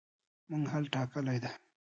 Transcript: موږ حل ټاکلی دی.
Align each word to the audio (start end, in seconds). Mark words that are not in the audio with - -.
موږ 0.49 0.63
حل 0.71 0.85
ټاکلی 0.93 1.37
دی. 1.43 1.51